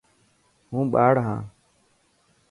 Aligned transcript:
هون 0.71 0.85
ٻاڙ 0.93 1.13
هان. 1.25 1.41